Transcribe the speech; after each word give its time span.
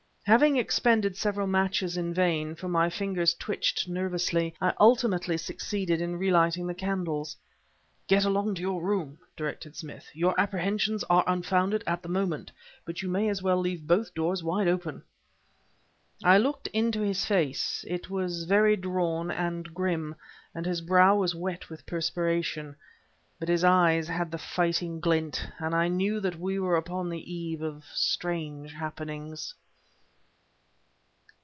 Having 0.25 0.55
expended 0.57 1.17
several 1.17 1.47
matches 1.47 1.97
in 1.97 2.13
vain, 2.13 2.55
for 2.55 2.69
my 2.69 2.89
fingers 2.91 3.33
twitched 3.33 3.89
nervously, 3.89 4.53
I 4.61 4.71
ultimately 4.79 5.35
succeeded 5.35 5.99
in 5.99 6.15
relighting 6.17 6.67
the 6.67 6.73
candles. 6.75 7.35
"Get 8.07 8.23
along 8.23 8.53
to 8.55 8.61
your 8.61 8.81
room!" 8.83 9.17
directed 9.35 9.75
Smith. 9.75 10.07
"Your 10.13 10.39
apprehensions 10.39 11.03
are 11.05 11.23
unfounded 11.27 11.83
at 11.87 12.01
the 12.03 12.07
moment, 12.07 12.49
but 12.85 13.01
you 13.01 13.09
may 13.09 13.27
as 13.29 13.41
well 13.43 13.57
leave 13.57 13.85
both 13.87 14.13
doors 14.13 14.41
wide 14.43 14.67
open!" 14.69 15.03
I 16.23 16.37
looked 16.37 16.67
into 16.67 17.01
his 17.01 17.25
face 17.25 17.83
it 17.87 18.09
was 18.11 18.43
very 18.45 18.77
drawn 18.77 19.31
and 19.31 19.73
grim, 19.73 20.15
and 20.55 20.65
his 20.67 20.79
brow 20.81 21.13
was 21.17 21.33
wet 21.35 21.67
with 21.69 21.85
perspiration, 21.87 22.75
but 23.39 23.49
his 23.49 23.63
eyes 23.65 24.07
had 24.07 24.29
the 24.31 24.37
fighting 24.37 24.99
glint, 25.01 25.47
and 25.57 25.73
I 25.75 25.87
knew 25.89 26.21
that 26.21 26.39
we 26.39 26.57
were 26.59 26.77
upon 26.77 27.09
the 27.09 27.33
eve 27.33 27.61
of 27.63 27.83
strange 27.91 28.71
happenings. 28.73 29.53